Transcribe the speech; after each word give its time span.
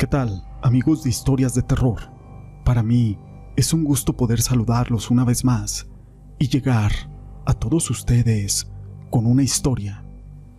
¿Qué 0.00 0.06
tal, 0.06 0.42
amigos 0.62 1.02
de 1.02 1.10
historias 1.10 1.52
de 1.54 1.60
terror? 1.60 2.10
Para 2.64 2.82
mí 2.82 3.18
es 3.54 3.74
un 3.74 3.84
gusto 3.84 4.16
poder 4.16 4.40
saludarlos 4.40 5.10
una 5.10 5.26
vez 5.26 5.44
más 5.44 5.90
y 6.38 6.48
llegar 6.48 6.90
a 7.44 7.52
todos 7.52 7.90
ustedes 7.90 8.72
con 9.10 9.26
una 9.26 9.42
historia. 9.42 10.02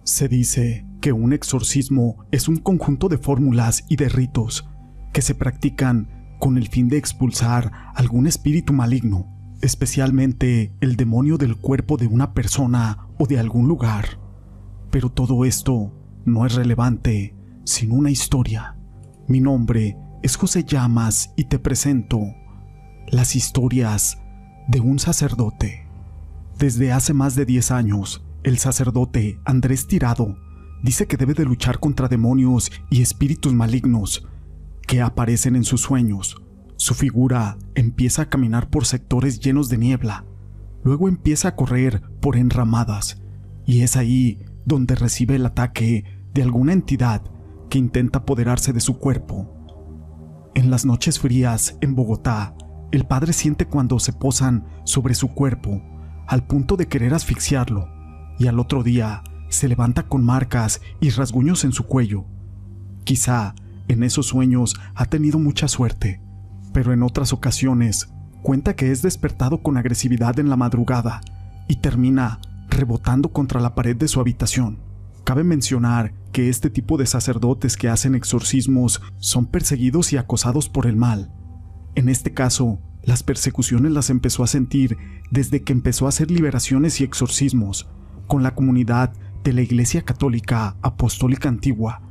Se 0.04 0.28
dice 0.28 0.86
que 1.02 1.12
un 1.12 1.34
exorcismo 1.34 2.24
es 2.30 2.48
un 2.48 2.58
conjunto 2.58 3.10
de 3.10 3.18
fórmulas 3.18 3.84
y 3.90 3.96
de 3.96 4.10
ritos 4.10 4.70
que 5.12 5.24
se 5.24 5.34
practican 5.34 6.36
con 6.40 6.56
el 6.56 6.68
fin 6.68 6.88
de 6.88 6.98
expulsar 6.98 7.72
algún 7.96 8.28
espíritu 8.28 8.74
maligno, 8.74 9.26
especialmente 9.64 10.76
el 10.82 10.98
demonio 10.98 11.40
del 11.40 11.58
cuerpo 11.58 11.98
de 11.98 12.06
una 12.06 12.36
persona 12.36 13.08
o 13.18 13.26
de 13.26 13.40
algún 13.40 13.68
lugar. 13.68 14.20
Pero 14.92 15.10
todo 15.10 15.46
esto 15.46 15.92
no 16.26 16.46
es 16.46 16.54
relevante 16.54 17.36
sin 17.64 17.92
una 17.92 18.12
historia. 18.12 18.76
Mi 19.32 19.40
nombre 19.40 19.96
es 20.24 20.36
José 20.36 20.66
Llamas 20.66 21.32
y 21.38 21.46
te 21.46 21.58
presento 21.58 22.20
las 23.08 23.38
historias 23.38 24.18
de 24.68 24.82
un 24.82 25.00
sacerdote. 25.00 25.88
Desde 26.60 26.92
hace 26.92 27.14
más 27.14 27.36
de 27.36 27.46
10 27.46 27.72
años, 27.72 28.26
el 28.44 28.58
sacerdote 28.58 29.40
Andrés 29.46 29.88
Tirado 29.88 30.36
dice 30.84 31.08
que 31.08 31.16
debe 31.16 31.34
de 31.34 31.46
luchar 31.46 31.80
contra 31.80 32.10
demonios 32.10 32.74
y 32.90 33.02
espíritus 33.02 33.54
malignos 33.54 34.28
que 34.86 35.00
aparecen 35.00 35.56
en 35.56 35.64
sus 35.64 35.80
sueños. 35.80 36.36
Su 36.76 36.94
figura 36.94 37.58
empieza 37.74 38.24
a 38.24 38.30
caminar 38.30 38.70
por 38.70 38.86
sectores 38.86 39.40
llenos 39.40 39.70
de 39.70 39.78
niebla, 39.78 40.26
luego 40.84 41.08
empieza 41.08 41.48
a 41.48 41.56
correr 41.56 42.02
por 42.20 42.36
enramadas, 42.36 43.22
y 43.66 43.84
es 43.84 43.96
ahí 43.96 44.44
donde 44.66 44.96
recibe 44.96 45.36
el 45.36 45.46
ataque 45.46 46.04
de 46.34 46.44
alguna 46.44 46.74
entidad 46.74 47.31
que 47.72 47.80
intenta 47.80 48.20
apoderarse 48.20 48.74
de 48.74 48.82
su 48.82 49.00
cuerpo. 49.00 49.50
En 50.56 50.70
las 50.70 50.86
noches 50.86 51.20
frías, 51.20 51.78
en 51.80 51.96
Bogotá, 51.96 52.54
el 52.92 53.06
padre 53.06 53.32
siente 53.32 53.66
cuando 53.66 53.98
se 53.98 54.12
posan 54.12 54.68
sobre 54.84 55.16
su 55.16 55.30
cuerpo, 55.30 55.82
al 56.28 56.46
punto 56.46 56.76
de 56.76 56.88
querer 56.88 57.14
asfixiarlo, 57.14 57.88
y 58.38 58.48
al 58.48 58.60
otro 58.60 58.84
día 58.84 59.24
se 59.48 59.70
levanta 59.70 60.04
con 60.04 60.26
marcas 60.26 60.82
y 61.00 61.12
rasguños 61.12 61.64
en 61.64 61.72
su 61.72 61.86
cuello. 61.86 62.26
Quizá 63.06 63.56
en 63.88 64.04
esos 64.04 64.28
sueños 64.28 64.76
ha 64.94 65.06
tenido 65.06 65.40
mucha 65.40 65.70
suerte, 65.70 66.22
pero 66.74 66.92
en 66.92 67.04
otras 67.04 67.32
ocasiones 67.32 68.14
cuenta 68.44 68.76
que 68.76 68.92
es 68.92 69.02
despertado 69.02 69.64
con 69.64 69.78
agresividad 69.78 70.40
en 70.40 70.50
la 70.50 70.58
madrugada 70.58 71.22
y 71.70 71.78
termina 71.78 72.42
rebotando 72.70 73.32
contra 73.32 73.62
la 73.62 73.76
pared 73.76 73.96
de 73.96 74.10
su 74.10 74.20
habitación. 74.20 74.91
Cabe 75.32 75.46
mencionar 75.46 76.14
que 76.34 76.50
este 76.50 76.70
tipo 76.70 76.98
de 76.98 77.06
sacerdotes 77.06 77.78
que 77.78 77.88
hacen 77.88 78.16
exorcismos 78.16 79.02
son 79.20 79.46
perseguidos 79.46 80.12
y 80.12 80.18
acosados 80.18 80.68
por 80.68 80.88
el 80.88 80.98
mal. 80.98 81.32
En 81.96 82.10
este 82.10 82.34
caso, 82.34 82.82
las 83.02 83.24
persecuciones 83.24 83.94
las 83.94 84.10
empezó 84.10 84.44
a 84.44 84.48
sentir 84.48 84.98
desde 85.30 85.62
que 85.62 85.72
empezó 85.72 86.06
a 86.06 86.10
hacer 86.10 86.30
liberaciones 86.30 87.00
y 87.00 87.06
exorcismos 87.06 87.88
con 88.28 88.44
la 88.44 88.56
comunidad 88.56 89.14
de 89.46 89.54
la 89.54 89.62
Iglesia 89.62 90.02
Católica 90.02 90.76
Apostólica 90.82 91.48
Antigua, 91.48 92.02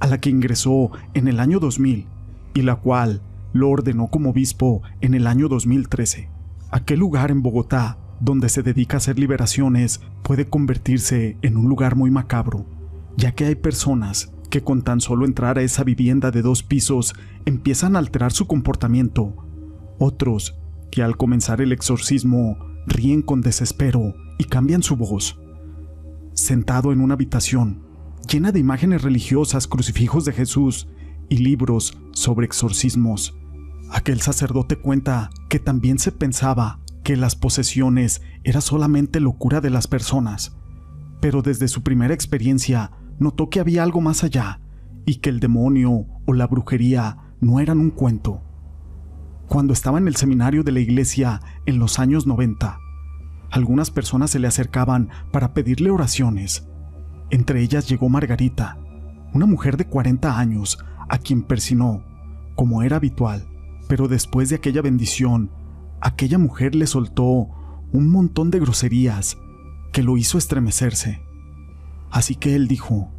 a 0.00 0.06
la 0.06 0.18
que 0.18 0.30
ingresó 0.30 0.92
en 1.12 1.28
el 1.28 1.40
año 1.40 1.60
2000 1.60 2.06
y 2.54 2.62
la 2.62 2.76
cual 2.76 3.20
lo 3.52 3.68
ordenó 3.68 4.06
como 4.06 4.30
obispo 4.30 4.80
en 5.02 5.12
el 5.12 5.26
año 5.26 5.48
2013. 5.48 6.30
Aquel 6.70 7.00
lugar 7.00 7.30
en 7.30 7.42
Bogotá 7.42 7.98
donde 8.22 8.48
se 8.48 8.62
dedica 8.62 8.96
a 8.96 8.98
hacer 8.98 9.18
liberaciones 9.18 10.00
puede 10.22 10.48
convertirse 10.48 11.36
en 11.42 11.56
un 11.56 11.68
lugar 11.68 11.96
muy 11.96 12.10
macabro 12.10 12.64
ya 13.16 13.32
que 13.32 13.44
hay 13.44 13.54
personas 13.54 14.32
que 14.50 14.62
con 14.62 14.82
tan 14.82 15.00
solo 15.00 15.24
entrar 15.24 15.58
a 15.58 15.62
esa 15.62 15.84
vivienda 15.84 16.30
de 16.30 16.42
dos 16.42 16.62
pisos 16.62 17.14
empiezan 17.46 17.96
a 17.96 17.98
alterar 17.98 18.32
su 18.32 18.46
comportamiento, 18.46 19.34
otros 19.98 20.58
que 20.90 21.02
al 21.02 21.16
comenzar 21.16 21.60
el 21.60 21.72
exorcismo 21.72 22.58
ríen 22.86 23.22
con 23.22 23.40
desespero 23.40 24.14
y 24.38 24.44
cambian 24.44 24.82
su 24.82 24.96
voz. 24.96 25.38
Sentado 26.34 26.92
en 26.92 27.00
una 27.00 27.14
habitación 27.14 27.82
llena 28.28 28.52
de 28.52 28.60
imágenes 28.60 29.02
religiosas, 29.02 29.66
crucifijos 29.66 30.24
de 30.24 30.32
Jesús 30.32 30.88
y 31.28 31.38
libros 31.38 31.98
sobre 32.12 32.46
exorcismos, 32.46 33.34
aquel 33.90 34.20
sacerdote 34.20 34.76
cuenta 34.76 35.30
que 35.48 35.58
también 35.58 35.98
se 35.98 36.12
pensaba 36.12 36.80
que 37.02 37.16
las 37.16 37.36
posesiones 37.36 38.22
era 38.44 38.60
solamente 38.60 39.20
locura 39.20 39.60
de 39.60 39.70
las 39.70 39.86
personas, 39.86 40.56
pero 41.20 41.42
desde 41.42 41.68
su 41.68 41.82
primera 41.82 42.14
experiencia 42.14 42.90
notó 43.18 43.50
que 43.50 43.60
había 43.60 43.82
algo 43.82 44.00
más 44.00 44.24
allá 44.24 44.60
y 45.04 45.16
que 45.16 45.30
el 45.30 45.40
demonio 45.40 46.06
o 46.26 46.32
la 46.32 46.46
brujería 46.46 47.18
no 47.40 47.60
eran 47.60 47.78
un 47.78 47.90
cuento. 47.90 48.42
Cuando 49.48 49.72
estaba 49.72 49.98
en 49.98 50.08
el 50.08 50.16
seminario 50.16 50.62
de 50.62 50.72
la 50.72 50.80
iglesia 50.80 51.40
en 51.66 51.78
los 51.78 51.98
años 51.98 52.26
90, 52.26 52.78
algunas 53.50 53.90
personas 53.90 54.30
se 54.30 54.38
le 54.38 54.48
acercaban 54.48 55.10
para 55.30 55.52
pedirle 55.52 55.90
oraciones. 55.90 56.66
Entre 57.30 57.60
ellas 57.60 57.88
llegó 57.88 58.08
Margarita, 58.08 58.78
una 59.34 59.46
mujer 59.46 59.76
de 59.76 59.86
40 59.86 60.38
años, 60.38 60.78
a 61.08 61.18
quien 61.18 61.42
persinó, 61.42 62.02
como 62.54 62.82
era 62.82 62.96
habitual, 62.96 63.46
pero 63.88 64.08
después 64.08 64.48
de 64.48 64.56
aquella 64.56 64.80
bendición, 64.80 65.50
aquella 66.02 66.36
mujer 66.36 66.74
le 66.74 66.86
soltó 66.86 67.48
un 67.92 68.10
montón 68.10 68.50
de 68.50 68.58
groserías 68.58 69.38
que 69.92 70.02
lo 70.02 70.16
hizo 70.16 70.36
estremecerse. 70.36 71.22
Así 72.10 72.34
que 72.34 72.56
él 72.56 72.66
dijo, 72.66 73.12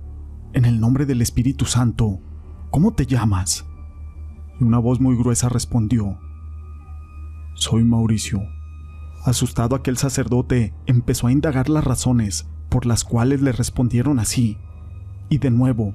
en 0.51 0.65
el 0.65 0.79
nombre 0.79 1.05
del 1.05 1.21
Espíritu 1.21 1.65
Santo, 1.65 2.19
¿cómo 2.71 2.93
te 2.93 3.05
llamas? 3.05 3.65
Y 4.59 4.65
una 4.65 4.79
voz 4.79 4.99
muy 4.99 5.15
gruesa 5.15 5.47
respondió, 5.47 6.19
Soy 7.55 7.83
Mauricio. 7.83 8.41
Asustado 9.23 9.75
aquel 9.75 9.97
sacerdote 9.97 10.73
empezó 10.85 11.27
a 11.27 11.31
indagar 11.31 11.69
las 11.69 11.85
razones 11.85 12.47
por 12.67 12.85
las 12.85 13.05
cuales 13.05 13.41
le 13.41 13.53
respondieron 13.53 14.19
así, 14.19 14.57
y 15.29 15.37
de 15.37 15.51
nuevo, 15.51 15.93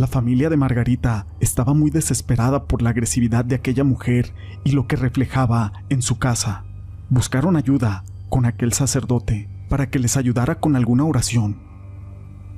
la 0.00 0.06
familia 0.06 0.48
de 0.48 0.56
Margarita 0.56 1.26
estaba 1.40 1.74
muy 1.74 1.90
desesperada 1.90 2.64
por 2.64 2.80
la 2.80 2.88
agresividad 2.88 3.44
de 3.44 3.54
aquella 3.54 3.84
mujer 3.84 4.32
y 4.64 4.72
lo 4.72 4.86
que 4.86 4.96
reflejaba 4.96 5.74
en 5.90 6.00
su 6.00 6.18
casa. 6.18 6.64
Buscaron 7.10 7.54
ayuda 7.54 8.04
con 8.30 8.46
aquel 8.46 8.72
sacerdote 8.72 9.50
para 9.68 9.90
que 9.90 9.98
les 9.98 10.16
ayudara 10.16 10.58
con 10.58 10.74
alguna 10.74 11.04
oración. 11.04 11.58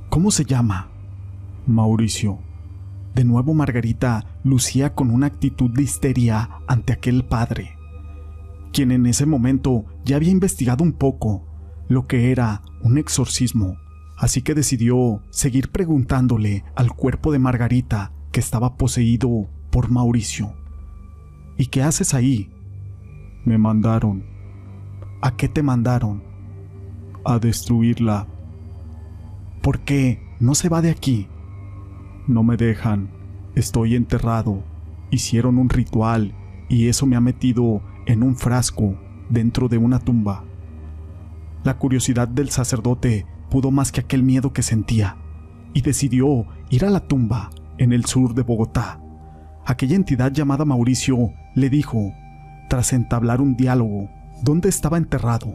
¿Cómo 0.08 0.30
se 0.30 0.44
llama? 0.44 0.92
Mauricio. 1.66 2.38
De 3.16 3.24
nuevo 3.24 3.54
Margarita 3.54 4.24
lucía 4.44 4.94
con 4.94 5.10
una 5.10 5.26
actitud 5.26 5.68
de 5.68 5.82
histeria 5.82 6.48
ante 6.68 6.92
aquel 6.92 7.24
padre, 7.24 7.76
quien 8.72 8.92
en 8.92 9.04
ese 9.04 9.26
momento 9.26 9.84
ya 10.04 10.14
había 10.14 10.30
investigado 10.30 10.84
un 10.84 10.92
poco 10.92 11.44
lo 11.88 12.06
que 12.06 12.30
era 12.30 12.62
un 12.82 12.98
exorcismo, 12.98 13.78
así 14.22 14.40
que 14.40 14.54
decidió 14.54 15.20
seguir 15.30 15.72
preguntándole 15.72 16.62
al 16.76 16.92
cuerpo 16.92 17.32
de 17.32 17.40
Margarita 17.40 18.12
que 18.30 18.38
estaba 18.38 18.76
poseído 18.76 19.48
por 19.72 19.90
Mauricio. 19.90 20.54
¿Y 21.58 21.66
qué 21.66 21.82
haces 21.82 22.14
ahí? 22.14 22.48
Me 23.44 23.58
mandaron. 23.58 24.24
¿A 25.22 25.36
qué 25.36 25.48
te 25.48 25.64
mandaron? 25.64 26.22
A 27.24 27.40
destruirla 27.40 28.28
¿Por 29.60 29.80
qué 29.80 30.22
no 30.38 30.54
se 30.54 30.68
va 30.68 30.82
de 30.82 30.90
aquí? 30.90 31.26
No 32.28 32.44
me 32.44 32.56
dejan. 32.56 33.10
Estoy 33.56 33.96
enterrado. 33.96 34.62
Hicieron 35.10 35.58
un 35.58 35.68
ritual 35.68 36.32
y 36.68 36.86
eso 36.86 37.06
me 37.06 37.16
ha 37.16 37.20
metido 37.20 37.82
en 38.06 38.22
un 38.22 38.36
frasco 38.36 38.94
dentro 39.30 39.68
de 39.68 39.78
una 39.78 39.98
tumba. 39.98 40.44
La 41.64 41.76
curiosidad 41.76 42.28
del 42.28 42.50
sacerdote 42.50 43.26
pudo 43.52 43.70
más 43.70 43.92
que 43.92 44.00
aquel 44.00 44.22
miedo 44.22 44.54
que 44.54 44.62
sentía 44.62 45.18
y 45.74 45.82
decidió 45.82 46.46
ir 46.70 46.86
a 46.86 46.90
la 46.90 47.00
tumba 47.00 47.50
en 47.76 47.92
el 47.92 48.06
sur 48.06 48.34
de 48.34 48.40
Bogotá. 48.40 48.98
Aquella 49.66 49.94
entidad 49.94 50.32
llamada 50.32 50.64
Mauricio 50.64 51.34
le 51.54 51.68
dijo, 51.68 52.14
tras 52.70 52.94
entablar 52.94 53.42
un 53.42 53.54
diálogo, 53.54 54.08
dónde 54.42 54.70
estaba 54.70 54.96
enterrado. 54.96 55.54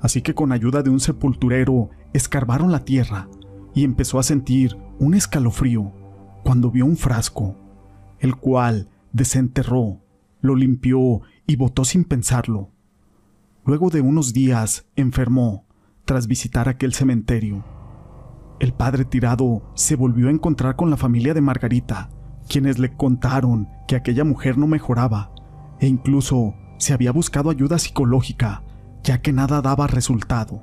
Así 0.00 0.22
que 0.22 0.34
con 0.34 0.52
ayuda 0.52 0.82
de 0.82 0.88
un 0.88 1.00
sepulturero 1.00 1.90
escarbaron 2.14 2.72
la 2.72 2.82
tierra 2.82 3.28
y 3.74 3.84
empezó 3.84 4.18
a 4.18 4.22
sentir 4.22 4.78
un 4.98 5.12
escalofrío 5.12 5.92
cuando 6.44 6.70
vio 6.70 6.86
un 6.86 6.96
frasco, 6.96 7.56
el 8.20 8.36
cual 8.36 8.88
desenterró, 9.12 10.00
lo 10.40 10.54
limpió 10.54 11.20
y 11.46 11.56
botó 11.56 11.84
sin 11.84 12.04
pensarlo. 12.04 12.70
Luego 13.66 13.90
de 13.90 14.00
unos 14.00 14.32
días 14.32 14.86
enfermó 14.96 15.66
tras 16.04 16.26
visitar 16.26 16.68
aquel 16.68 16.92
cementerio. 16.92 17.64
El 18.60 18.72
padre 18.72 19.04
tirado 19.04 19.62
se 19.74 19.96
volvió 19.96 20.28
a 20.28 20.30
encontrar 20.30 20.76
con 20.76 20.90
la 20.90 20.96
familia 20.96 21.34
de 21.34 21.40
Margarita, 21.40 22.10
quienes 22.48 22.78
le 22.78 22.94
contaron 22.96 23.68
que 23.88 23.96
aquella 23.96 24.24
mujer 24.24 24.58
no 24.58 24.66
mejoraba 24.66 25.32
e 25.80 25.86
incluso 25.86 26.54
se 26.78 26.92
había 26.92 27.12
buscado 27.12 27.50
ayuda 27.50 27.78
psicológica, 27.78 28.62
ya 29.02 29.20
que 29.20 29.32
nada 29.32 29.60
daba 29.60 29.86
resultado. 29.86 30.62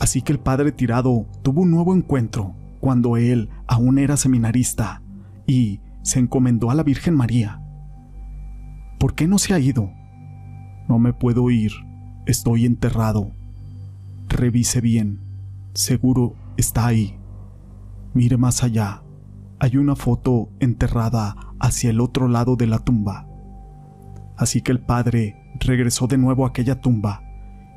Así 0.00 0.22
que 0.22 0.32
el 0.32 0.40
padre 0.40 0.72
tirado 0.72 1.26
tuvo 1.42 1.62
un 1.62 1.70
nuevo 1.70 1.94
encuentro 1.94 2.54
cuando 2.80 3.16
él 3.16 3.50
aún 3.66 3.98
era 3.98 4.16
seminarista 4.16 5.02
y, 5.46 5.80
se 6.02 6.20
encomendó 6.20 6.70
a 6.70 6.74
la 6.74 6.84
Virgen 6.84 7.14
María. 7.14 7.60
¿Por 8.98 9.14
qué 9.14 9.28
no 9.28 9.36
se 9.38 9.52
ha 9.52 9.58
ido? 9.58 9.90
No 10.88 10.98
me 10.98 11.12
puedo 11.12 11.50
ir, 11.50 11.72
estoy 12.24 12.64
enterrado. 12.64 13.32
Revise 14.28 14.82
bien, 14.82 15.20
seguro 15.72 16.36
está 16.58 16.86
ahí. 16.86 17.18
Mire 18.12 18.36
más 18.36 18.62
allá, 18.62 19.02
hay 19.58 19.78
una 19.78 19.96
foto 19.96 20.50
enterrada 20.60 21.34
hacia 21.58 21.90
el 21.90 22.00
otro 22.00 22.28
lado 22.28 22.54
de 22.54 22.66
la 22.66 22.78
tumba. 22.78 23.26
Así 24.36 24.60
que 24.60 24.70
el 24.70 24.80
padre 24.80 25.54
regresó 25.60 26.06
de 26.06 26.18
nuevo 26.18 26.44
a 26.44 26.50
aquella 26.50 26.80
tumba, 26.80 27.22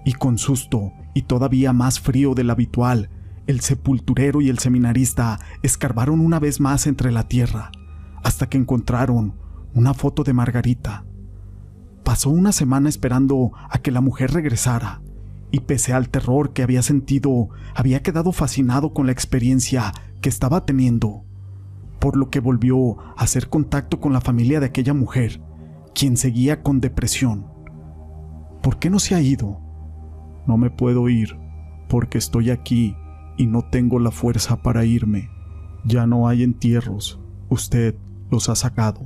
y 0.04 0.14
con 0.14 0.38
susto 0.38 0.92
y 1.14 1.24
todavía 1.24 1.74
más 1.74 2.00
frío 2.00 2.36
del 2.36 2.50
habitual, 2.50 3.10
el 3.48 3.62
sepulturero 3.62 4.42
y 4.42 4.50
el 4.50 4.60
seminarista 4.60 5.40
escarbaron 5.64 6.20
una 6.20 6.40
vez 6.40 6.60
más 6.60 6.86
entre 6.86 7.12
la 7.12 7.28
tierra, 7.28 7.72
hasta 8.24 8.50
que 8.50 8.58
encontraron 8.58 9.36
una 9.74 9.94
foto 9.94 10.24
de 10.24 10.34
Margarita. 10.34 11.06
Pasó 12.04 12.30
una 12.30 12.52
semana 12.52 12.90
esperando 12.90 13.54
a 13.70 13.80
que 13.80 13.92
la 13.92 14.02
mujer 14.02 14.34
regresara, 14.34 15.02
y 15.52 15.60
pese 15.62 15.94
al 15.94 16.10
terror 16.10 16.54
que 16.54 16.64
había 16.64 16.82
sentido, 16.82 17.50
había 17.76 18.02
quedado 18.02 18.32
fascinado 18.32 18.94
con 18.94 19.06
la 19.06 19.12
experiencia 19.12 19.92
que 20.22 20.30
estaba 20.30 20.66
teniendo, 20.66 21.24
por 22.00 22.16
lo 22.16 22.30
que 22.30 22.40
volvió 22.40 23.00
a 23.00 23.24
hacer 23.24 23.50
contacto 23.50 24.00
con 24.00 24.14
la 24.14 24.22
familia 24.22 24.60
de 24.60 24.68
aquella 24.68 24.94
mujer, 24.94 25.42
quien 25.94 26.16
seguía 26.16 26.64
con 26.64 26.80
depresión. 26.80 27.46
¿Por 28.62 28.80
qué 28.80 28.90
no 28.90 29.00
se 29.00 29.14
ha 29.14 29.22
ido? 29.22 29.60
No 30.48 30.58
me 30.58 30.70
puedo 30.70 31.10
ir, 31.10 31.38
porque 31.90 32.18
estoy 32.18 32.50
aquí 32.50 32.96
y 33.38 33.46
no 33.46 33.64
tengo 33.70 34.00
la 34.00 34.12
fuerza 34.12 34.62
para 34.62 34.86
irme. 34.86 35.30
Ya 35.84 36.08
no 36.08 36.28
hay 36.28 36.44
entierros, 36.44 37.20
usted 37.50 37.96
los 38.30 38.48
ha 38.48 38.56
sacado. 38.56 39.02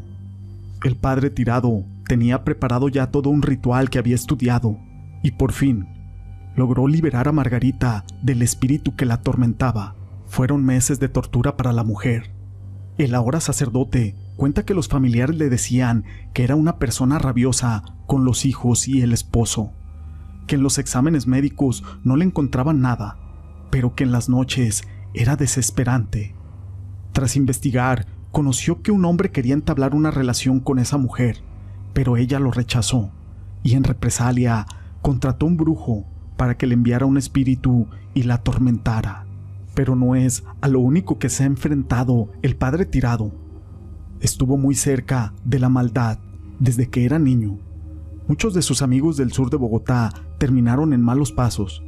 El 0.84 0.96
padre 0.96 1.32
tirado 1.32 1.86
tenía 2.08 2.44
preparado 2.44 2.90
ya 2.90 3.10
todo 3.10 3.32
un 3.32 3.42
ritual 3.42 3.90
que 3.90 3.98
había 3.98 4.14
estudiado, 4.14 4.78
y 5.24 5.32
por 5.32 5.52
fin 5.52 5.95
logró 6.56 6.88
liberar 6.88 7.28
a 7.28 7.32
Margarita 7.32 8.06
del 8.22 8.42
espíritu 8.42 8.96
que 8.96 9.06
la 9.06 9.16
atormentaba. 9.16 9.96
Fueron 10.26 10.64
meses 10.64 11.00
de 11.00 11.10
tortura 11.10 11.58
para 11.58 11.74
la 11.74 11.84
mujer. 11.84 12.32
El 12.98 13.14
ahora 13.14 13.40
sacerdote 13.42 14.16
cuenta 14.38 14.64
que 14.64 14.74
los 14.74 14.88
familiares 14.88 15.36
le 15.36 15.50
decían 15.50 16.06
que 16.34 16.44
era 16.44 16.56
una 16.56 16.80
persona 16.80 17.20
rabiosa 17.20 17.84
con 18.08 18.26
los 18.26 18.46
hijos 18.46 18.88
y 18.88 19.02
el 19.02 19.14
esposo, 19.14 19.72
que 20.48 20.56
en 20.56 20.64
los 20.64 20.78
exámenes 20.78 21.28
médicos 21.28 21.84
no 22.04 22.16
le 22.16 22.26
encontraban 22.26 22.82
nada, 22.82 23.18
pero 23.70 23.96
que 23.96 24.04
en 24.04 24.12
las 24.12 24.30
noches 24.30 24.84
era 25.14 25.36
desesperante. 25.36 26.36
Tras 27.12 27.36
investigar, 27.36 28.06
conoció 28.32 28.82
que 28.82 28.92
un 28.92 29.06
hombre 29.06 29.32
quería 29.32 29.54
entablar 29.54 29.96
una 29.96 30.12
relación 30.12 30.60
con 30.60 30.80
esa 30.80 30.98
mujer, 30.98 31.42
pero 31.94 32.18
ella 32.18 32.40
lo 32.40 32.52
rechazó, 32.52 33.12
y 33.64 33.74
en 33.74 33.84
represalia 33.84 34.66
contrató 35.02 35.46
un 35.46 35.56
brujo 35.56 36.06
para 36.38 36.58
que 36.58 36.68
le 36.68 36.74
enviara 36.74 37.06
un 37.06 37.18
espíritu 37.18 37.88
y 38.14 38.24
la 38.24 38.36
atormentara. 38.36 39.26
Pero 39.74 39.96
no 39.96 40.16
es 40.16 40.44
a 40.62 40.68
lo 40.68 40.80
único 40.80 41.20
que 41.20 41.30
se 41.30 41.44
ha 41.44 41.48
enfrentado 41.48 42.30
el 42.42 42.56
padre 42.56 42.86
tirado. 42.86 43.32
Estuvo 44.22 44.58
muy 44.58 44.76
cerca 44.76 45.34
de 45.44 45.60
la 45.60 45.70
maldad 45.70 46.20
desde 46.60 46.90
que 46.90 47.06
era 47.06 47.20
niño. 47.20 47.60
Muchos 48.28 48.54
de 48.54 48.62
sus 48.62 48.82
amigos 48.82 49.18
del 49.18 49.32
sur 49.32 49.50
de 49.50 49.58
Bogotá 49.58 50.12
terminaron 50.40 50.94
en 50.94 51.02
malos 51.02 51.32
pasos, 51.32 51.84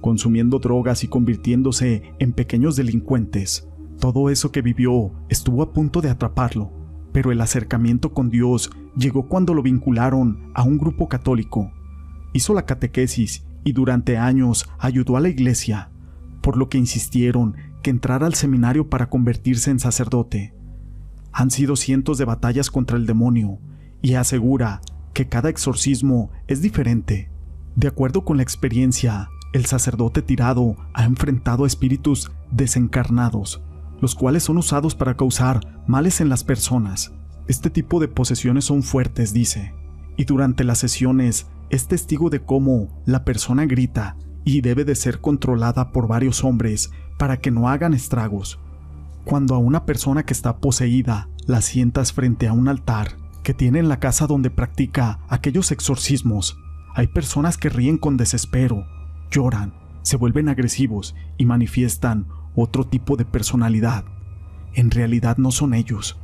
consumiendo 0.00 0.58
drogas 0.58 1.02
y 1.02 1.08
convirtiéndose 1.08 2.14
en 2.18 2.32
pequeños 2.32 2.76
delincuentes. 2.76 3.66
Todo 3.98 4.30
eso 4.30 4.52
que 4.52 4.62
vivió 4.62 5.12
estuvo 5.28 5.62
a 5.62 5.72
punto 5.72 6.00
de 6.00 6.10
atraparlo, 6.10 6.70
pero 7.12 7.32
el 7.32 7.40
acercamiento 7.40 8.14
con 8.14 8.30
Dios 8.30 8.70
llegó 8.96 9.28
cuando 9.28 9.52
lo 9.52 9.62
vincularon 9.62 10.50
a 10.54 10.62
un 10.62 10.78
grupo 10.78 11.08
católico. 11.08 11.72
Hizo 12.32 12.54
la 12.54 12.66
catequesis 12.66 13.44
y 13.64 13.72
durante 13.72 14.18
años 14.18 14.68
ayudó 14.78 15.16
a 15.16 15.20
la 15.20 15.28
iglesia, 15.28 15.90
por 16.40 16.56
lo 16.56 16.68
que 16.68 16.78
insistieron 16.78 17.56
que 17.82 17.90
entrara 17.90 18.26
al 18.26 18.34
seminario 18.34 18.88
para 18.88 19.08
convertirse 19.08 19.70
en 19.70 19.78
sacerdote. 19.78 20.54
Han 21.32 21.50
sido 21.50 21.76
cientos 21.76 22.18
de 22.18 22.24
batallas 22.24 22.70
contra 22.70 22.96
el 22.96 23.06
demonio 23.06 23.58
y 24.02 24.14
asegura 24.14 24.80
que 25.12 25.28
cada 25.28 25.48
exorcismo 25.48 26.30
es 26.46 26.62
diferente. 26.62 27.30
De 27.76 27.88
acuerdo 27.88 28.24
con 28.24 28.36
la 28.36 28.42
experiencia, 28.42 29.28
el 29.52 29.66
sacerdote 29.66 30.22
tirado 30.22 30.76
ha 30.94 31.04
enfrentado 31.04 31.66
espíritus 31.66 32.30
desencarnados, 32.50 33.62
los 34.00 34.14
cuales 34.14 34.44
son 34.44 34.58
usados 34.58 34.94
para 34.94 35.16
causar 35.16 35.82
males 35.86 36.20
en 36.20 36.28
las 36.28 36.44
personas. 36.44 37.12
Este 37.48 37.70
tipo 37.70 38.00
de 38.00 38.08
posesiones 38.08 38.64
son 38.64 38.82
fuertes, 38.82 39.32
dice, 39.32 39.74
y 40.16 40.24
durante 40.24 40.64
las 40.64 40.78
sesiones 40.78 41.46
es 41.70 41.86
testigo 41.86 42.30
de 42.30 42.40
cómo 42.40 42.88
la 43.06 43.24
persona 43.24 43.64
grita 43.64 44.16
y 44.44 44.60
debe 44.60 44.84
de 44.84 44.96
ser 44.96 45.20
controlada 45.20 45.92
por 45.92 46.08
varios 46.08 46.44
hombres 46.44 46.90
para 47.16 47.38
que 47.38 47.52
no 47.52 47.68
hagan 47.68 47.94
estragos. 47.94 48.58
Cuando 49.24 49.54
a 49.54 49.58
una 49.58 49.86
persona 49.86 50.24
que 50.24 50.32
está 50.32 50.58
poseída 50.58 51.28
la 51.46 51.60
sientas 51.60 52.12
frente 52.12 52.48
a 52.48 52.52
un 52.52 52.68
altar 52.68 53.16
que 53.44 53.54
tiene 53.54 53.78
en 53.78 53.88
la 53.88 54.00
casa 54.00 54.26
donde 54.26 54.50
practica 54.50 55.20
aquellos 55.28 55.70
exorcismos, 55.70 56.58
hay 56.94 57.06
personas 57.06 57.56
que 57.56 57.68
ríen 57.68 57.98
con 57.98 58.16
desespero, 58.16 58.84
lloran, 59.30 59.74
se 60.02 60.16
vuelven 60.16 60.48
agresivos 60.48 61.14
y 61.38 61.46
manifiestan 61.46 62.26
otro 62.56 62.84
tipo 62.84 63.16
de 63.16 63.24
personalidad. 63.24 64.04
En 64.74 64.90
realidad 64.90 65.36
no 65.36 65.52
son 65.52 65.74
ellos, 65.74 66.18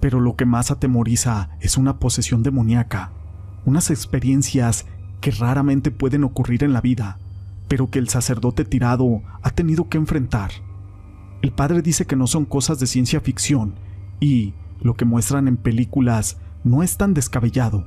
pero 0.00 0.18
lo 0.18 0.34
que 0.34 0.44
más 0.44 0.70
atemoriza 0.72 1.50
es 1.60 1.76
una 1.76 1.98
posesión 1.98 2.42
demoníaca 2.42 3.12
unas 3.64 3.90
experiencias 3.90 4.86
que 5.20 5.30
raramente 5.30 5.90
pueden 5.90 6.24
ocurrir 6.24 6.64
en 6.64 6.72
la 6.72 6.80
vida, 6.80 7.18
pero 7.68 7.90
que 7.90 7.98
el 7.98 8.08
sacerdote 8.08 8.64
tirado 8.64 9.22
ha 9.42 9.50
tenido 9.50 9.88
que 9.88 9.98
enfrentar. 9.98 10.50
El 11.42 11.52
padre 11.52 11.82
dice 11.82 12.06
que 12.06 12.16
no 12.16 12.26
son 12.26 12.44
cosas 12.44 12.80
de 12.80 12.86
ciencia 12.86 13.20
ficción 13.20 13.74
y 14.20 14.54
lo 14.80 14.94
que 14.94 15.04
muestran 15.04 15.48
en 15.48 15.56
películas 15.56 16.38
no 16.64 16.82
es 16.82 16.96
tan 16.96 17.14
descabellado. 17.14 17.84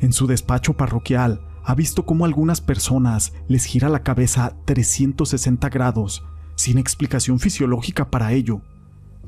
En 0.00 0.12
su 0.12 0.26
despacho 0.26 0.74
parroquial 0.74 1.40
ha 1.64 1.74
visto 1.74 2.06
cómo 2.06 2.24
algunas 2.24 2.60
personas 2.60 3.32
les 3.48 3.64
gira 3.64 3.88
la 3.88 4.02
cabeza 4.02 4.56
360 4.64 5.68
grados 5.68 6.24
sin 6.54 6.78
explicación 6.78 7.38
fisiológica 7.38 8.10
para 8.10 8.32
ello. 8.32 8.62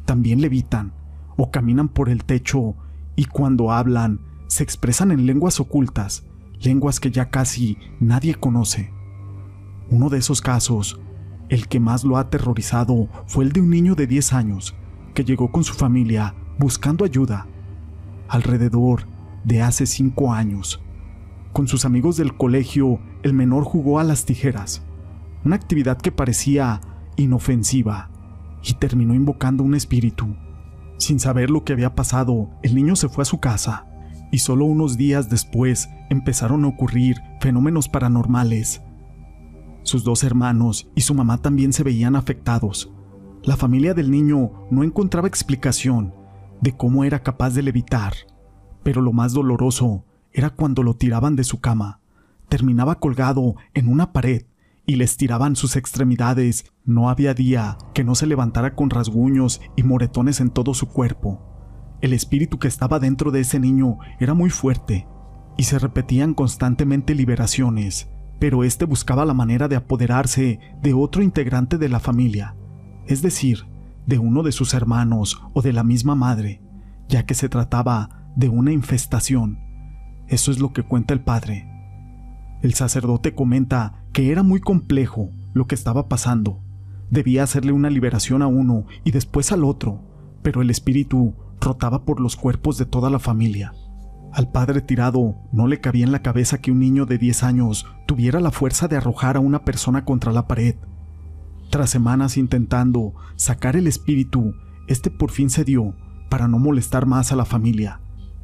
También 0.04 0.40
levitan 0.40 0.92
o 1.36 1.50
caminan 1.50 1.88
por 1.88 2.08
el 2.08 2.24
techo 2.24 2.74
y 3.16 3.26
cuando 3.26 3.70
hablan 3.70 4.20
se 4.52 4.62
expresan 4.62 5.12
en 5.12 5.24
lenguas 5.24 5.60
ocultas, 5.60 6.26
lenguas 6.60 7.00
que 7.00 7.10
ya 7.10 7.30
casi 7.30 7.78
nadie 8.00 8.34
conoce. 8.34 8.92
Uno 9.88 10.10
de 10.10 10.18
esos 10.18 10.42
casos, 10.42 11.00
el 11.48 11.68
que 11.68 11.80
más 11.80 12.04
lo 12.04 12.18
ha 12.18 12.20
aterrorizado, 12.20 13.08
fue 13.26 13.44
el 13.44 13.52
de 13.52 13.62
un 13.62 13.70
niño 13.70 13.94
de 13.94 14.06
10 14.06 14.34
años 14.34 14.74
que 15.14 15.24
llegó 15.24 15.50
con 15.50 15.64
su 15.64 15.72
familia 15.72 16.34
buscando 16.58 17.06
ayuda, 17.06 17.46
alrededor 18.28 19.06
de 19.42 19.62
hace 19.62 19.86
5 19.86 20.34
años. 20.34 20.82
Con 21.54 21.66
sus 21.66 21.86
amigos 21.86 22.18
del 22.18 22.36
colegio, 22.36 23.00
el 23.22 23.32
menor 23.32 23.64
jugó 23.64 24.00
a 24.00 24.04
las 24.04 24.26
tijeras, 24.26 24.82
una 25.46 25.56
actividad 25.56 25.96
que 25.96 26.12
parecía 26.12 26.82
inofensiva, 27.16 28.10
y 28.62 28.74
terminó 28.74 29.14
invocando 29.14 29.64
un 29.64 29.74
espíritu. 29.74 30.36
Sin 30.98 31.20
saber 31.20 31.48
lo 31.48 31.64
que 31.64 31.72
había 31.72 31.94
pasado, 31.94 32.50
el 32.62 32.74
niño 32.74 32.96
se 32.96 33.08
fue 33.08 33.22
a 33.22 33.24
su 33.24 33.40
casa 33.40 33.86
y 34.32 34.38
solo 34.38 34.64
unos 34.64 34.96
días 34.96 35.30
después 35.30 35.88
empezaron 36.10 36.64
a 36.64 36.68
ocurrir 36.68 37.22
fenómenos 37.40 37.88
paranormales. 37.88 38.82
Sus 39.84 40.02
dos 40.02 40.24
hermanos 40.24 40.90
y 40.96 41.02
su 41.02 41.14
mamá 41.14 41.38
también 41.38 41.72
se 41.72 41.84
veían 41.84 42.16
afectados. 42.16 42.90
La 43.44 43.56
familia 43.56 43.94
del 43.94 44.10
niño 44.10 44.66
no 44.70 44.82
encontraba 44.82 45.28
explicación 45.28 46.14
de 46.60 46.76
cómo 46.76 47.04
era 47.04 47.22
capaz 47.22 47.50
de 47.50 47.62
levitar, 47.62 48.14
pero 48.82 49.02
lo 49.02 49.12
más 49.12 49.34
doloroso 49.34 50.04
era 50.32 50.50
cuando 50.50 50.82
lo 50.82 50.94
tiraban 50.94 51.36
de 51.36 51.44
su 51.44 51.60
cama. 51.60 52.00
Terminaba 52.48 53.00
colgado 53.00 53.56
en 53.74 53.88
una 53.88 54.12
pared 54.12 54.46
y 54.86 54.96
les 54.96 55.16
tiraban 55.16 55.56
sus 55.56 55.76
extremidades. 55.76 56.72
No 56.84 57.10
había 57.10 57.34
día 57.34 57.76
que 57.92 58.04
no 58.04 58.14
se 58.14 58.26
levantara 58.26 58.74
con 58.74 58.90
rasguños 58.90 59.60
y 59.76 59.82
moretones 59.82 60.40
en 60.40 60.50
todo 60.50 60.72
su 60.72 60.88
cuerpo. 60.88 61.51
El 62.02 62.12
espíritu 62.12 62.58
que 62.58 62.66
estaba 62.66 62.98
dentro 62.98 63.30
de 63.30 63.40
ese 63.40 63.60
niño 63.60 63.98
era 64.18 64.34
muy 64.34 64.50
fuerte 64.50 65.06
y 65.56 65.62
se 65.62 65.78
repetían 65.78 66.34
constantemente 66.34 67.14
liberaciones, 67.14 68.10
pero 68.40 68.64
este 68.64 68.86
buscaba 68.86 69.24
la 69.24 69.34
manera 69.34 69.68
de 69.68 69.76
apoderarse 69.76 70.58
de 70.82 70.94
otro 70.94 71.22
integrante 71.22 71.78
de 71.78 71.88
la 71.88 72.00
familia, 72.00 72.56
es 73.06 73.22
decir, 73.22 73.66
de 74.04 74.18
uno 74.18 74.42
de 74.42 74.50
sus 74.50 74.74
hermanos 74.74 75.40
o 75.54 75.62
de 75.62 75.72
la 75.72 75.84
misma 75.84 76.16
madre, 76.16 76.60
ya 77.08 77.24
que 77.24 77.34
se 77.34 77.48
trataba 77.48 78.32
de 78.34 78.48
una 78.48 78.72
infestación. 78.72 79.60
Eso 80.26 80.50
es 80.50 80.58
lo 80.58 80.72
que 80.72 80.82
cuenta 80.82 81.14
el 81.14 81.20
padre. 81.20 81.68
El 82.62 82.74
sacerdote 82.74 83.36
comenta 83.36 84.02
que 84.12 84.32
era 84.32 84.42
muy 84.42 84.58
complejo 84.58 85.30
lo 85.52 85.68
que 85.68 85.76
estaba 85.76 86.08
pasando. 86.08 86.64
Debía 87.10 87.44
hacerle 87.44 87.70
una 87.70 87.90
liberación 87.90 88.42
a 88.42 88.48
uno 88.48 88.86
y 89.04 89.12
después 89.12 89.52
al 89.52 89.62
otro, 89.62 90.00
pero 90.42 90.62
el 90.62 90.70
espíritu 90.70 91.34
rotaba 91.62 92.04
por 92.04 92.20
los 92.20 92.36
cuerpos 92.36 92.76
de 92.78 92.86
toda 92.86 93.08
la 93.10 93.18
familia. 93.18 93.72
Al 94.32 94.50
padre 94.50 94.80
tirado 94.80 95.36
no 95.52 95.66
le 95.66 95.80
cabía 95.80 96.04
en 96.04 96.12
la 96.12 96.22
cabeza 96.22 96.60
que 96.60 96.70
un 96.70 96.78
niño 96.78 97.06
de 97.06 97.18
10 97.18 97.42
años 97.42 97.86
tuviera 98.06 98.40
la 98.40 98.50
fuerza 98.50 98.88
de 98.88 98.96
arrojar 98.96 99.36
a 99.36 99.40
una 99.40 99.64
persona 99.64 100.04
contra 100.04 100.32
la 100.32 100.46
pared. 100.46 100.76
Tras 101.70 101.90
semanas 101.90 102.36
intentando 102.36 103.14
sacar 103.36 103.76
el 103.76 103.86
espíritu, 103.86 104.54
este 104.88 105.10
por 105.10 105.30
fin 105.30 105.50
cedió 105.50 105.94
para 106.30 106.48
no 106.48 106.58
molestar 106.58 107.06
más 107.06 107.32
a 107.32 107.36
la 107.36 107.44
familia. 107.44 108.00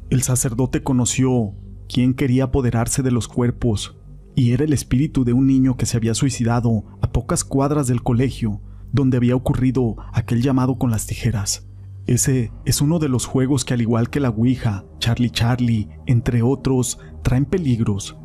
El 0.09 0.21
sacerdote 0.21 0.83
conoció 0.83 1.53
quién 1.87 2.13
quería 2.13 2.45
apoderarse 2.45 3.03
de 3.03 3.11
los 3.11 3.27
cuerpos, 3.27 3.97
y 4.35 4.51
era 4.51 4.63
el 4.63 4.73
espíritu 4.73 5.25
de 5.25 5.33
un 5.33 5.47
niño 5.47 5.75
que 5.75 5.85
se 5.85 5.97
había 5.97 6.13
suicidado 6.13 6.85
a 7.01 7.11
pocas 7.11 7.43
cuadras 7.43 7.87
del 7.87 8.03
colegio 8.03 8.61
donde 8.91 9.17
había 9.17 9.35
ocurrido 9.35 9.97
aquel 10.13 10.41
llamado 10.41 10.77
con 10.77 10.91
las 10.91 11.05
tijeras. 11.05 11.68
Ese 12.09 12.51
es 12.65 12.81
uno 12.81 12.97
de 12.97 13.07
los 13.07 13.27
juegos 13.27 13.63
que 13.63 13.75
al 13.75 13.81
igual 13.81 14.09
que 14.09 14.19
la 14.19 14.29
Ouija, 14.29 14.83
Charlie 14.97 15.29
Charlie, 15.29 15.89
entre 16.07 16.41
otros, 16.41 16.97
traen 17.21 17.45
peligros. 17.45 18.17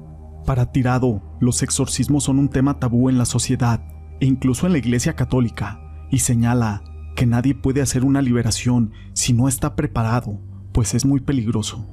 Para 0.47 0.73
Tirado, 0.73 1.21
los 1.39 1.63
exorcismos 1.63 2.25
son 2.25 2.39
un 2.39 2.49
tema 2.49 2.79
tabú 2.79 3.11
en 3.11 3.19
la 3.19 3.27
sociedad 3.27 3.85
e 4.21 4.25
incluso 4.25 4.65
en 4.65 4.73
la 4.73 4.79
Iglesia 4.79 5.17
Católica, 5.17 5.83
y 6.11 6.21
señala 6.21 6.83
que 7.15 7.27
nadie 7.27 7.55
puede 7.55 7.83
hacer 7.83 8.07
una 8.07 8.23
liberación 8.23 8.93
si 9.13 9.35
no 9.35 9.49
está 9.49 9.77
preparado, 9.77 10.41
pues 10.73 10.95
es 10.95 11.05
muy 11.05 11.21
peligroso. 11.21 11.87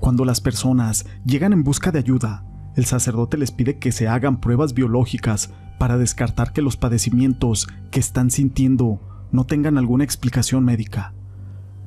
Cuando 0.00 0.24
las 0.24 0.40
personas 0.40 1.06
llegan 1.24 1.52
en 1.52 1.62
busca 1.62 1.92
de 1.92 2.00
ayuda, 2.00 2.44
el 2.74 2.86
sacerdote 2.86 3.38
les 3.38 3.52
pide 3.52 3.78
que 3.78 3.92
se 3.92 4.08
hagan 4.08 4.40
pruebas 4.40 4.74
biológicas 4.74 5.52
para 5.78 5.96
descartar 5.96 6.52
que 6.52 6.60
los 6.60 6.76
padecimientos 6.76 7.68
que 7.92 8.00
están 8.00 8.32
sintiendo 8.32 9.28
no 9.30 9.46
tengan 9.46 9.78
alguna 9.78 10.02
explicación 10.02 10.64
médica. 10.64 11.14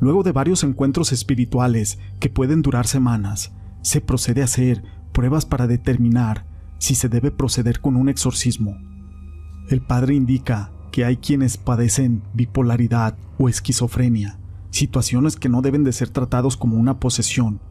Luego 0.03 0.21
de 0.21 0.33
varios 0.33 0.65
encuentros 0.65 1.13
espirituales 1.13 1.97
que 2.19 2.27
pueden 2.27 2.61
durar 2.61 2.87
semanas, 2.87 3.53
se 3.83 4.01
procede 4.01 4.41
a 4.41 4.43
hacer 4.43 4.83
pruebas 5.13 5.45
para 5.45 5.65
determinar 5.65 6.45
si 6.77 6.93
se 6.93 7.07
debe 7.07 7.31
proceder 7.31 7.79
con 7.79 7.95
un 7.95 8.09
exorcismo. 8.09 8.75
El 9.69 9.81
padre 9.81 10.15
indica 10.15 10.73
que 10.91 11.05
hay 11.05 11.15
quienes 11.15 11.55
padecen 11.55 12.21
bipolaridad 12.33 13.15
o 13.37 13.47
esquizofrenia, 13.47 14.39
situaciones 14.71 15.37
que 15.37 15.47
no 15.47 15.61
deben 15.61 15.85
de 15.85 15.93
ser 15.93 16.09
tratados 16.09 16.57
como 16.57 16.75
una 16.75 16.99
posesión, 16.99 17.61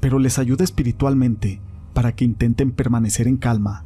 pero 0.00 0.18
les 0.18 0.38
ayuda 0.38 0.64
espiritualmente 0.64 1.60
para 1.92 2.12
que 2.16 2.24
intenten 2.24 2.72
permanecer 2.72 3.28
en 3.28 3.36
calma. 3.36 3.84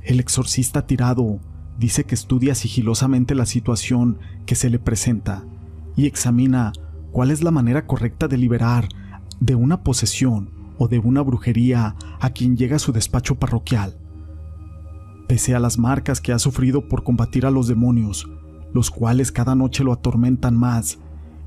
El 0.00 0.18
exorcista 0.18 0.86
tirado 0.86 1.40
dice 1.78 2.04
que 2.04 2.14
estudia 2.14 2.54
sigilosamente 2.54 3.34
la 3.34 3.44
situación 3.44 4.16
que 4.46 4.54
se 4.54 4.70
le 4.70 4.78
presenta 4.78 5.44
y 5.94 6.06
examina 6.06 6.72
cuál 7.12 7.30
es 7.30 7.42
la 7.42 7.50
manera 7.50 7.86
correcta 7.86 8.28
de 8.28 8.36
liberar 8.36 8.88
de 9.40 9.54
una 9.54 9.82
posesión 9.82 10.50
o 10.78 10.88
de 10.88 10.98
una 10.98 11.22
brujería 11.22 11.96
a 12.20 12.30
quien 12.30 12.56
llega 12.56 12.76
a 12.76 12.80
su 12.80 12.92
despacho 12.92 13.36
parroquial. 13.36 13.96
Pese 15.26 15.54
a 15.54 15.60
las 15.60 15.78
marcas 15.78 16.20
que 16.20 16.32
ha 16.32 16.38
sufrido 16.38 16.88
por 16.88 17.04
combatir 17.04 17.44
a 17.44 17.50
los 17.50 17.68
demonios, 17.68 18.28
los 18.72 18.90
cuales 18.90 19.32
cada 19.32 19.54
noche 19.54 19.84
lo 19.84 19.92
atormentan 19.92 20.56
más, 20.56 20.98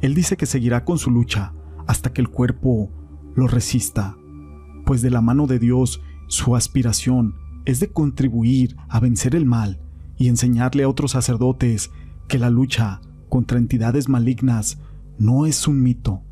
él 0.02 0.14
dice 0.14 0.38
que 0.38 0.46
seguirá 0.46 0.86
con 0.86 0.98
su 0.98 1.12
lucha 1.12 1.54
hasta 1.88 2.14
que 2.14 2.22
el 2.22 2.30
cuerpo 2.30 2.90
lo 3.36 3.48
resista, 3.48 4.18
pues 4.86 5.02
de 5.02 5.10
la 5.10 5.22
mano 5.22 5.48
de 5.48 5.60
Dios 5.60 6.02
su 6.28 6.56
aspiración 6.56 7.36
es 7.66 7.80
de 7.80 7.92
contribuir 7.92 8.76
a 8.90 9.00
vencer 9.00 9.36
el 9.36 9.46
mal 9.46 9.80
y 10.18 10.28
enseñarle 10.28 10.84
a 10.84 10.90
otros 10.90 11.12
sacerdotes 11.12 11.92
que 12.28 12.40
la 12.40 12.50
lucha 12.50 13.02
contra 13.30 13.58
entidades 13.58 14.10
malignas 14.10 14.80
no 15.22 15.46
es 15.46 15.68
un 15.68 15.84
mito. 15.84 16.24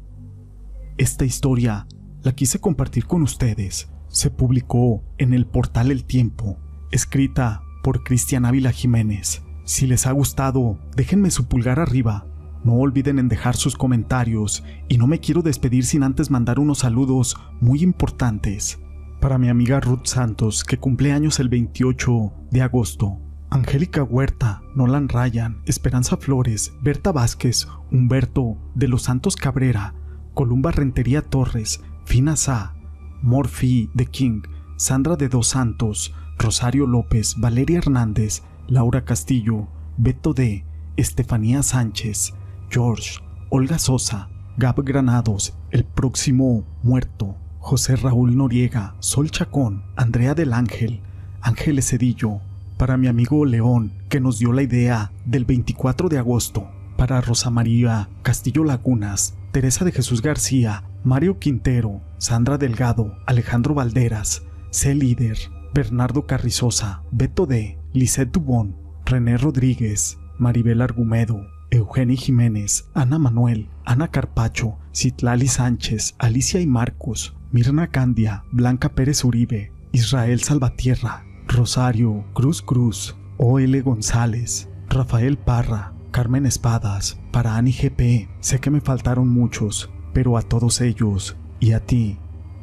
Esta 0.98 1.24
historia 1.24 1.86
la 2.24 2.32
quise 2.32 2.60
compartir 2.60 3.06
con 3.06 3.22
ustedes. 3.22 3.88
Se 4.08 4.32
publicó 4.32 5.04
en 5.20 5.36
el 5.36 5.46
portal 5.46 5.92
El 5.92 6.06
Tiempo, 6.06 6.58
escrita 6.90 7.62
por 7.84 8.04
Cristian 8.04 8.46
Ávila 8.46 8.72
Jiménez. 8.72 9.44
Si 9.64 9.86
les 9.86 10.08
ha 10.08 10.12
gustado, 10.12 10.80
déjenme 10.96 11.30
su 11.30 11.48
pulgar 11.48 11.80
arriba. 11.80 12.26
No 12.64 12.78
olviden 12.78 13.20
en 13.20 13.30
dejar 13.30 13.56
sus 13.56 13.78
comentarios 13.78 14.64
y 14.88 14.98
no 14.98 15.06
me 15.06 15.20
quiero 15.20 15.44
despedir 15.44 15.86
sin 15.86 16.02
antes 16.02 16.32
mandar 16.32 16.58
unos 16.58 16.80
saludos 16.80 17.38
muy 17.62 17.84
importantes. 17.84 18.80
Para 19.22 19.38
mi 19.38 19.50
amiga 19.50 19.80
Ruth 19.80 20.06
Santos, 20.06 20.64
que 20.64 20.80
cumple 20.80 21.12
años 21.12 21.40
el 21.40 21.50
28 21.50 22.34
de 22.50 22.64
agosto. 22.64 23.20
Angélica 23.52 24.04
Huerta, 24.04 24.62
Nolan 24.76 25.10
Ryan, 25.10 25.62
Esperanza 25.66 26.18
Flores, 26.18 26.74
Berta 26.82 27.12
Vázquez, 27.12 27.68
Humberto, 27.92 28.58
de 28.76 28.88
los 28.88 29.04
Santos 29.04 29.36
Cabrera, 29.36 29.96
Columba 30.36 30.72
Rentería 30.72 31.24
Torres, 31.24 31.82
Fina 32.06 32.36
Sa, 32.36 32.76
Morphy 33.24 33.90
de 33.96 34.06
King, 34.06 34.44
Sandra 34.78 35.16
de 35.16 35.30
Dos 35.30 35.48
Santos, 35.48 36.14
Rosario 36.38 36.86
López, 36.86 37.36
Valeria 37.40 37.80
Hernández, 37.80 38.44
Laura 38.68 39.04
Castillo, 39.04 39.68
Beto 39.98 40.34
D, 40.34 40.64
Estefanía 40.96 41.64
Sánchez, 41.64 42.36
George, 42.70 43.20
Olga 43.50 43.80
Sosa, 43.80 44.30
Gab 44.58 44.84
Granados, 44.84 45.58
El 45.72 45.86
Próximo 45.86 46.66
Muerto, 46.84 47.36
José 47.58 47.96
Raúl 47.96 48.38
Noriega, 48.38 48.96
Sol 49.00 49.32
Chacón, 49.32 49.84
Andrea 49.96 50.36
del 50.36 50.54
Ángel, 50.54 51.02
Ángeles 51.42 51.90
Cedillo, 51.90 52.42
para 52.80 52.96
mi 52.96 53.08
amigo 53.08 53.44
León, 53.44 53.92
que 54.08 54.22
nos 54.22 54.40
dio 54.40 54.54
la 54.54 54.62
idea 54.62 55.12
del 55.26 55.44
24 55.44 56.08
de 56.08 56.18
agosto, 56.18 56.70
para 56.96 57.20
Rosa 57.20 57.50
María 57.50 58.08
Castillo 58.24 58.64
Lagunas, 58.64 59.36
Teresa 59.52 59.84
de 59.84 59.92
Jesús 59.92 60.22
García, 60.22 60.86
Mario 61.04 61.40
Quintero, 61.40 62.00
Sandra 62.20 62.58
Delgado, 62.58 63.18
Alejandro 63.28 63.74
Valderas, 63.74 64.44
C. 64.70 64.96
Líder, 64.96 65.38
Bernardo 65.74 66.26
Carrizosa, 66.26 67.04
Beto 67.12 67.46
D., 67.46 67.78
Lisette 67.92 68.32
Dubón, 68.32 68.78
René 69.06 69.36
Rodríguez, 69.36 70.18
Maribel 70.38 70.82
Argumedo, 70.82 71.48
Eugenia 71.72 72.16
Jiménez, 72.16 72.90
Ana 72.94 73.20
Manuel, 73.20 73.68
Ana 73.84 74.08
Carpacho, 74.08 74.78
Citlali 74.94 75.50
Sánchez, 75.50 76.16
Alicia 76.18 76.62
y 76.62 76.68
Marcos, 76.68 77.36
Mirna 77.52 77.88
Candia, 77.88 78.46
Blanca 78.54 78.88
Pérez 78.88 79.26
Uribe, 79.26 79.74
Israel 79.92 80.40
Salvatierra, 80.40 81.26
Rosario 81.52 82.26
Cruz 82.34 82.62
Cruz, 82.62 83.18
O.L. 83.38 83.82
González, 83.82 84.70
Rafael 84.88 85.38
Parra, 85.38 85.94
Carmen 86.12 86.46
Espadas, 86.46 87.20
para 87.32 87.58
Ani 87.58 87.72
GP. 87.72 88.30
Sé 88.40 88.60
que 88.60 88.70
me 88.70 88.82
faltaron 88.82 89.28
muchos, 89.28 89.90
pero 90.14 90.38
a 90.38 90.44
todos 90.44 90.80
ellos 90.80 91.38
y 91.60 91.72
a 91.72 91.84
ti, 91.86 92.20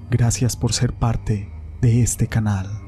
gracias 0.08 0.56
por 0.56 0.72
ser 0.72 0.92
parte 0.92 1.52
de 1.82 2.00
este 2.00 2.28
canal. 2.28 2.85